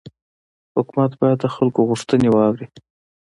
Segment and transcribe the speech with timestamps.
[0.75, 2.67] حکومت باید د خلکو غوښتنې واوري